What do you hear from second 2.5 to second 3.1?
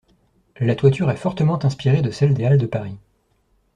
de Paris.